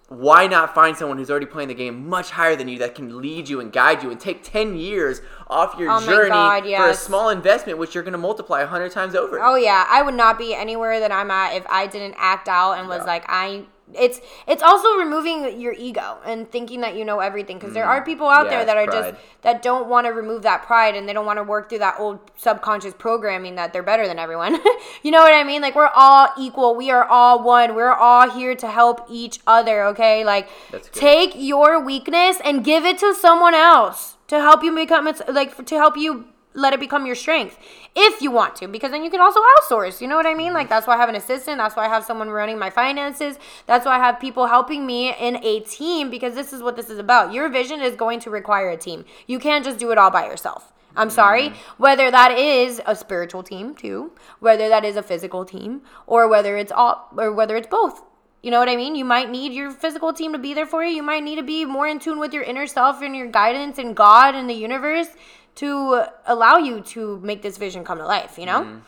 [0.08, 3.20] why not find someone who's already playing the game much higher than you that can
[3.20, 6.88] lead you and guide you and take 10 years off your Oh journey God, for
[6.88, 10.14] a small investment which you're going to multiply 100 times over Oh yeah, I would
[10.14, 13.64] not be anywhere that I'm at if I didn't act out and was like I
[13.94, 18.04] it's it's also removing your ego and thinking that you know everything because there are
[18.04, 18.50] people out Mm.
[18.50, 19.12] Yeah, there that are pride.
[19.12, 21.78] just that don't want to remove that pride and they don't want to work through
[21.78, 24.58] that old subconscious programming that they're better than everyone.
[25.02, 25.62] you know what I mean?
[25.62, 26.74] Like we're all equal.
[26.74, 27.74] We are all one.
[27.74, 30.24] We're all here to help each other, okay?
[30.24, 30.48] Like
[30.92, 35.64] take your weakness and give it to someone else to help you become it's like
[35.64, 37.58] to help you let it become your strength
[37.96, 40.52] if you want to because then you can also outsource you know what i mean?
[40.52, 43.38] Like that's why i have an assistant that's why i have someone running my finances
[43.66, 46.90] that's why i have people helping me in a team because this is what this
[46.90, 47.32] is about.
[47.32, 49.04] Your vision is going to require a team.
[49.26, 50.72] You can't just do it all by yourself.
[50.96, 51.82] I'm sorry, mm-hmm.
[51.82, 56.56] whether that is a spiritual team too, whether that is a physical team, or whether
[56.56, 58.02] it's all, or whether it's both.
[58.42, 58.94] You know what I mean?
[58.94, 60.96] You might need your physical team to be there for you.
[60.96, 63.76] You might need to be more in tune with your inner self and your guidance
[63.76, 65.08] and God and the universe
[65.56, 68.80] to allow you to make this vision come to life, you know?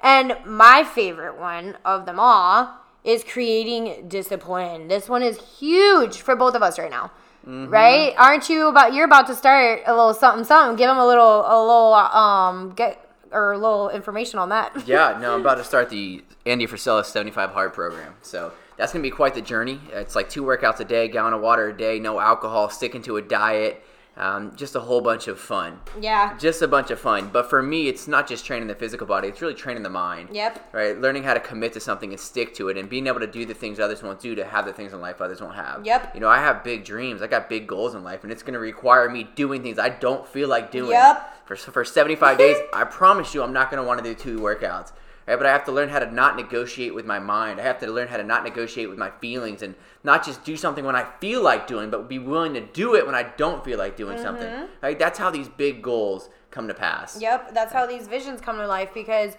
[0.00, 2.74] And my favorite one of them all
[3.04, 4.88] is creating discipline.
[4.88, 7.10] This one is huge for both of us right now.
[7.46, 8.12] Right?
[8.18, 10.76] Aren't you about you're about to start a little something something.
[10.76, 13.00] Give them a little a little um get
[13.30, 14.86] or a little information on that.
[14.86, 19.02] yeah no i'm about to start the andy frisella 75 hard program so that's going
[19.02, 21.76] to be quite the journey it's like two workouts a day gallon of water a
[21.76, 23.82] day no alcohol sticking to a diet
[24.16, 26.36] um, just a whole bunch of fun Yeah.
[26.38, 27.28] just a bunch of fun.
[27.32, 30.30] But for me, it's not just training the physical body; it's really training the mind.
[30.32, 30.68] Yep.
[30.72, 33.26] Right, learning how to commit to something and stick to it, and being able to
[33.26, 35.84] do the things others won't do to have the things in life others won't have.
[35.84, 36.14] Yep.
[36.14, 37.20] You know, I have big dreams.
[37.22, 39.90] I got big goals in life, and it's going to require me doing things I
[39.90, 40.90] don't feel like doing.
[40.92, 41.34] Yep.
[41.46, 44.38] For for 75 days, I promise you, I'm not going to want to do two
[44.38, 44.92] workouts.
[45.26, 47.60] Right, but I have to learn how to not negotiate with my mind.
[47.60, 50.56] I have to learn how to not negotiate with my feelings and not just do
[50.56, 53.64] something when I feel like doing, but be willing to do it when I don't
[53.64, 54.68] feel like doing something.
[54.82, 54.98] Right?
[54.98, 57.20] That's how these big goals come to pass.
[57.20, 59.36] Yep, that's how these visions come to life because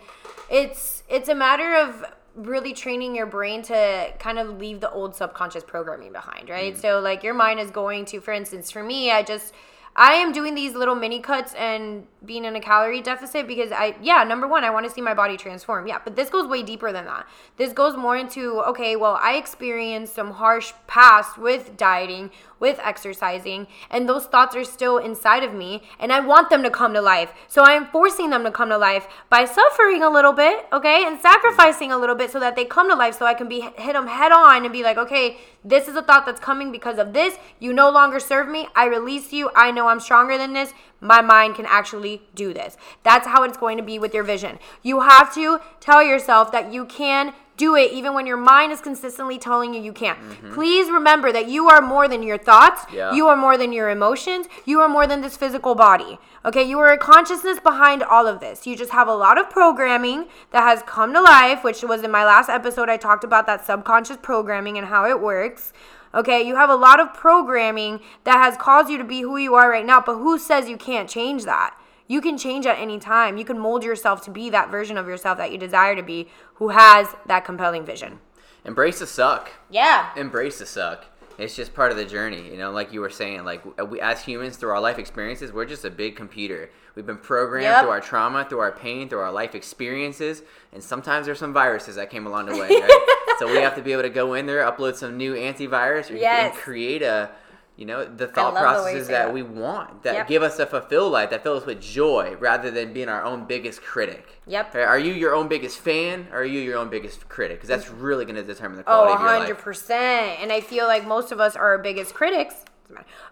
[0.49, 5.15] it's it's a matter of really training your brain to kind of leave the old
[5.15, 6.75] subconscious programming behind, right?
[6.75, 6.81] Mm.
[6.81, 9.53] So like your mind is going to for instance, for me, I just
[9.97, 13.95] I am doing these little mini cuts and being in a calorie deficit because I
[14.01, 15.87] yeah, number 1, I want to see my body transform.
[15.87, 17.25] Yeah, but this goes way deeper than that.
[17.57, 22.29] This goes more into okay, well, I experienced some harsh past with dieting,
[22.59, 26.69] with exercising, and those thoughts are still inside of me, and I want them to
[26.69, 27.33] come to life.
[27.47, 31.05] So I am forcing them to come to life by suffering a little bit, okay,
[31.05, 33.61] and sacrificing a little bit so that they come to life so I can be
[33.61, 36.97] hit them head on and be like, okay, this is a thought that's coming because
[36.97, 37.37] of this.
[37.59, 38.67] You no longer serve me.
[38.75, 39.49] I release you.
[39.55, 40.73] I know know I'm stronger than this.
[40.99, 42.77] My mind can actually do this.
[43.03, 44.59] That's how it's going to be with your vision.
[44.83, 48.81] You have to tell yourself that you can do it even when your mind is
[48.81, 50.19] consistently telling you you can't.
[50.19, 50.53] Mm-hmm.
[50.53, 52.85] Please remember that you are more than your thoughts.
[52.93, 53.13] Yeah.
[53.13, 54.45] You are more than your emotions.
[54.65, 56.19] You are more than this physical body.
[56.45, 58.67] Okay, you are a consciousness behind all of this.
[58.67, 62.11] You just have a lot of programming that has come to life, which was in
[62.11, 62.89] my last episode.
[62.89, 65.73] I talked about that subconscious programming and how it works.
[66.13, 69.55] Okay, you have a lot of programming that has caused you to be who you
[69.55, 71.77] are right now, but who says you can't change that?
[72.07, 73.37] You can change at any time.
[73.37, 76.29] You can mold yourself to be that version of yourself that you desire to be
[76.55, 78.19] who has that compelling vision.
[78.63, 79.51] Embrace the suck.
[79.69, 80.11] Yeah.
[80.15, 81.05] Embrace the suck.
[81.37, 82.71] It's just part of the journey, you know.
[82.71, 85.89] Like you were saying, like we as humans through our life experiences, we're just a
[85.91, 86.71] big computer.
[86.95, 87.81] We've been programmed yep.
[87.81, 90.41] through our trauma, through our pain, through our life experiences,
[90.73, 92.69] and sometimes there's some viruses that came along the way.
[92.87, 93.16] Right?
[93.39, 96.15] So we have to be able to go in there, upload some new antivirus, or
[96.15, 96.55] yes.
[96.57, 97.29] create a
[97.77, 100.27] you know the thought processes the that, that, we want that yep.
[100.27, 103.45] give us a fulfilled life that fill us with joy rather than being our own
[103.45, 107.29] biggest critic yep are you your own biggest fan or are you your own biggest
[107.29, 110.87] critic because that's really going to determine the oh, quality oh 100% and i feel
[110.87, 112.65] like most of us are our biggest critics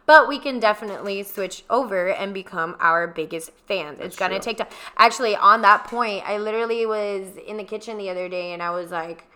[0.06, 3.98] but we can definitely switch over and become our biggest fans.
[3.98, 4.54] That's it's gonna true.
[4.54, 4.68] take time.
[4.98, 8.72] Actually, on that point, I literally was in the kitchen the other day and I
[8.72, 9.28] was like,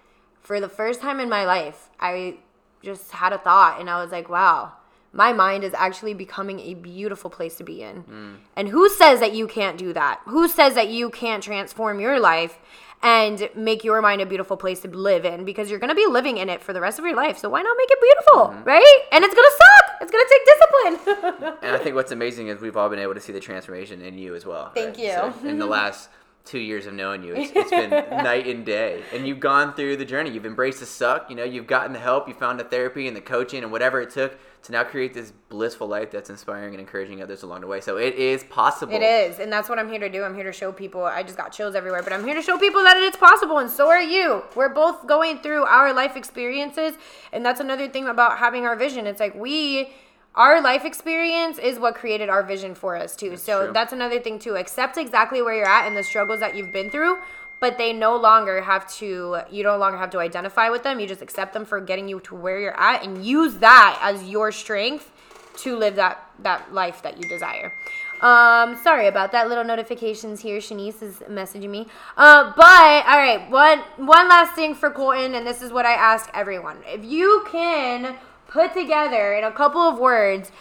[0.50, 2.38] for the first time in my life, I
[2.82, 4.72] just had a thought and I was like, wow,
[5.14, 8.02] my mind is actually becoming a beautiful place to be in.
[8.02, 8.38] Mm.
[8.56, 10.22] And who says that you can't do that?
[10.26, 12.58] Who says that you can't transform your life
[13.04, 15.46] and make your mind a beautiful place to live in?
[15.46, 17.38] Because you're going to be living in it for the rest of your life.
[17.38, 18.64] So why not make it beautiful, mm-hmm.
[18.64, 19.00] right?
[19.12, 20.02] And it's going to suck.
[20.02, 21.58] It's going to take discipline.
[21.62, 24.18] and I think what's amazing is we've all been able to see the transformation in
[24.18, 24.72] you as well.
[24.74, 25.06] Thank right?
[25.06, 25.12] you.
[25.12, 26.10] So in the last
[26.46, 27.36] two years of knowing you.
[27.36, 27.90] It's, it's been
[28.24, 30.32] night and day, and you've gone through the journey.
[30.32, 31.30] You've embraced the suck.
[31.30, 32.28] You know, you've gotten the help.
[32.28, 35.32] You found the therapy and the coaching and whatever it took to now create this
[35.48, 37.80] blissful life that's inspiring and encouraging others along the way.
[37.82, 38.94] So it is possible.
[38.94, 40.24] It is, and that's what I'm here to do.
[40.24, 41.04] I'm here to show people.
[41.04, 43.70] I just got chills everywhere, but I'm here to show people that it's possible, and
[43.70, 44.44] so are you.
[44.56, 46.96] We're both going through our life experiences,
[47.32, 49.08] and that's another thing about having our vision.
[49.08, 49.90] It's like we
[50.36, 53.32] our life experience is what created our vision for us too.
[53.32, 53.74] That's so true.
[53.74, 54.56] that's another thing too.
[54.56, 57.18] Accept exactly where you're at and the struggles that you've been through,
[57.60, 61.00] but they no longer have to you no longer have to identify with them.
[61.00, 64.24] You just accept them for getting you to where you're at and use that as
[64.30, 65.12] your strength
[65.58, 67.74] to live that that life that you desire.
[68.22, 69.48] Um, sorry about that.
[69.48, 70.60] Little notifications here.
[70.60, 71.88] Shanice is messaging me.
[72.18, 75.94] Uh, but all right, one one last thing for Colton, and this is what I
[75.94, 78.18] ask everyone: if you can
[78.50, 80.52] put together in a couple of words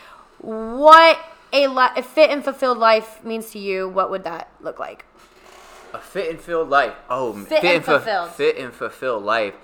[0.40, 1.18] what
[1.53, 5.05] a, li- a fit and fulfilled life means to you, what would that look like?
[5.92, 6.94] A fit and fulfilled life.
[7.09, 8.31] Oh, fit, fit and, and fulfilled.
[8.31, 9.55] fit and fulfilled life.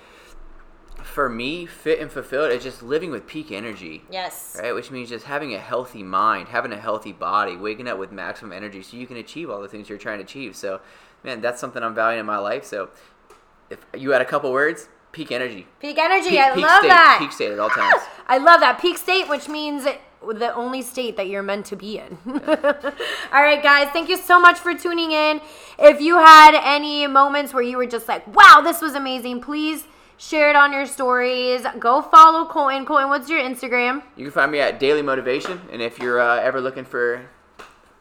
[1.02, 4.02] For me, fit and fulfilled is just living with peak energy.
[4.10, 4.58] Yes.
[4.60, 8.10] Right, which means just having a healthy mind, having a healthy body, waking up with
[8.10, 10.56] maximum energy, so you can achieve all the things you're trying to achieve.
[10.56, 10.80] So,
[11.22, 12.64] man, that's something I'm valuing in my life.
[12.64, 12.88] So,
[13.68, 15.66] if you had a couple words, peak energy.
[15.80, 16.30] Peak energy.
[16.30, 17.16] Peak, I peak love state, that.
[17.20, 18.02] Peak state at all times.
[18.26, 21.98] I love that peak state, which means the only state that you're meant to be
[21.98, 22.18] in.
[22.26, 25.40] all right, guys, thank you so much for tuning in.
[25.78, 29.84] If you had any moments where you were just like, "Wow, this was amazing," please
[30.16, 31.62] share it on your stories.
[31.78, 32.84] Go follow Colton.
[32.84, 34.02] Colton, what's your Instagram?
[34.16, 37.28] You can find me at Daily Motivation, and if you're uh, ever looking for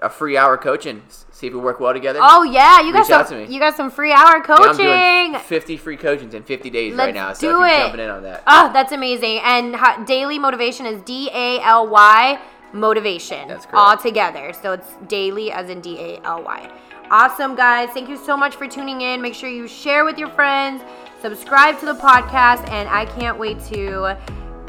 [0.04, 1.02] a free hour coaching.
[1.32, 2.20] See if we work well together.
[2.22, 3.52] Oh yeah, you got some.
[3.52, 4.86] You got some free hour coaching.
[4.86, 7.34] Yeah, I'm doing Fifty free coachings in fifty days Let's right now.
[7.34, 7.78] So do it.
[7.78, 8.44] jumping in on that.
[8.46, 9.40] Oh, that's amazing.
[9.44, 12.40] And daily motivation is D A L Y
[12.72, 13.48] motivation.
[13.48, 13.78] That's correct.
[13.78, 14.54] All together.
[14.54, 16.72] So it's daily as in D A L Y.
[17.10, 17.90] Awesome, guys.
[17.90, 19.22] Thank you so much for tuning in.
[19.22, 20.82] Make sure you share with your friends,
[21.22, 24.18] subscribe to the podcast, and I can't wait to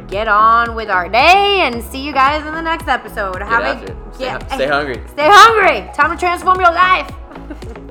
[0.08, 3.42] get on with our day and see you guys in the next episode.
[3.42, 3.86] Have a,
[4.18, 5.02] get, stay hungry.
[5.08, 5.90] Stay hungry.
[5.94, 7.12] Time to transform your life.